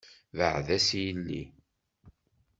[0.35, 1.43] Beɛɛed-as i yelli!